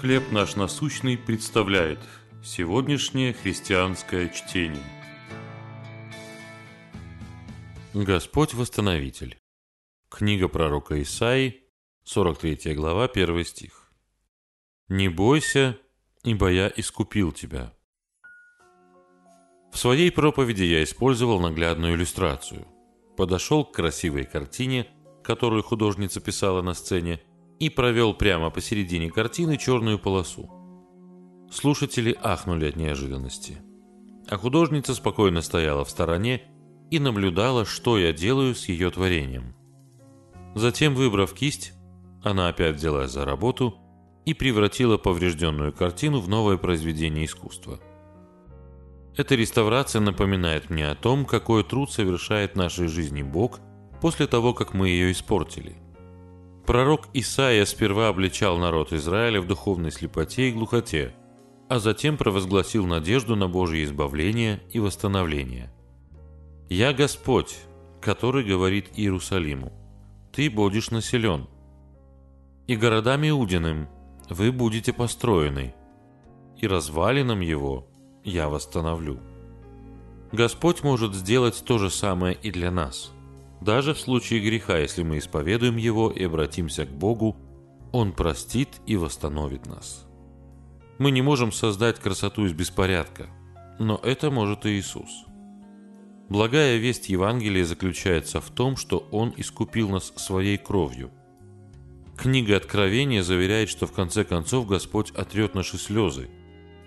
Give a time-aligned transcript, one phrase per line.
[0.00, 2.00] «Хлеб наш насущный» представляет
[2.42, 4.82] сегодняшнее христианское чтение.
[7.94, 9.38] Господь Восстановитель.
[10.10, 11.62] Книга пророка Исаии,
[12.02, 13.92] 43 глава, 1 стих.
[14.88, 15.78] «Не бойся,
[16.24, 17.72] ибо я искупил тебя».
[19.72, 22.66] В своей проповеди я использовал наглядную иллюстрацию.
[23.16, 24.88] Подошел к красивой картине,
[25.22, 27.22] которую художница писала на сцене,
[27.58, 30.50] и провел прямо посередине картины черную полосу.
[31.50, 33.58] Слушатели ахнули от неожиданности.
[34.28, 36.42] А художница спокойно стояла в стороне
[36.90, 39.54] и наблюдала, что я делаю с ее творением.
[40.54, 41.72] Затем, выбрав кисть,
[42.22, 43.76] она опять взялась за работу
[44.24, 47.80] и превратила поврежденную картину в новое произведение искусства.
[49.16, 53.60] Эта реставрация напоминает мне о том, какой труд совершает в нашей жизни Бог
[54.00, 55.76] после того, как мы ее испортили.
[56.66, 61.14] Пророк Исаия сперва обличал народ Израиля в духовной слепоте и глухоте,
[61.68, 65.70] а затем провозгласил надежду на Божье избавление и восстановление.
[66.70, 67.58] «Я Господь,
[68.00, 69.72] который говорит Иерусалиму,
[70.32, 71.48] ты будешь населен,
[72.66, 73.88] и городами Иудиным
[74.30, 75.74] вы будете построены,
[76.56, 77.86] и развалинам его
[78.24, 79.20] я восстановлю».
[80.32, 83.12] Господь может сделать то же самое и для нас–
[83.64, 87.36] даже в случае греха, если мы исповедуем его и обратимся к Богу,
[87.92, 90.06] Он простит и восстановит нас.
[90.98, 93.28] Мы не можем создать красоту из беспорядка,
[93.78, 95.24] но это может и Иисус.
[96.28, 101.10] Благая весть Евангелия заключается в том, что Он искупил нас своей кровью.
[102.18, 106.28] Книга Откровения заверяет, что в конце концов Господь отрет наши слезы,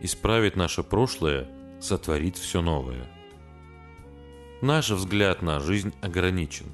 [0.00, 1.48] исправит наше прошлое,
[1.80, 3.13] сотворит все новое.
[4.64, 6.64] Наш взгляд на жизнь ограничен.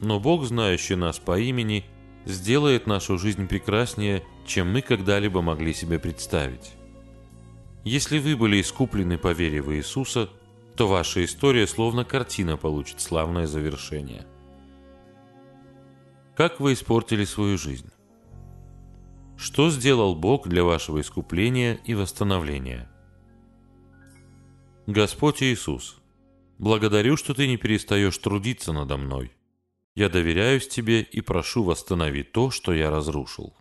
[0.00, 1.84] Но Бог, знающий нас по имени,
[2.24, 6.72] сделает нашу жизнь прекраснее, чем мы когда-либо могли себе представить.
[7.84, 10.28] Если вы были искуплены по вере в Иисуса,
[10.74, 14.26] то ваша история словно картина получит славное завершение.
[16.34, 17.92] Как вы испортили свою жизнь?
[19.36, 22.90] Что сделал Бог для вашего искупления и восстановления?
[24.88, 26.00] Господь Иисус–
[26.58, 29.32] Благодарю, что ты не перестаешь трудиться надо мной.
[29.94, 33.54] Я доверяюсь тебе и прошу восстановить то, что я разрушил.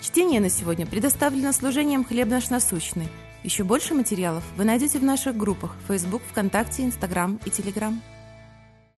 [0.00, 3.08] Чтение на сегодня предоставлено служением «Хлеб наш насущный».
[3.42, 8.00] Еще больше материалов вы найдете в наших группах Facebook, ВКонтакте, Инстаграм и Телеграм.